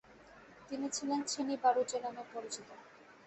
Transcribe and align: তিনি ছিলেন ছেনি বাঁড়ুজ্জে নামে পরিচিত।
তিনি 0.69 0.87
ছিলেন 0.95 1.19
ছেনি 1.23 1.53
বাঁড়ুজ্জে 1.63 1.97
নামে 2.03 2.23
পরিচিত। 2.33 2.67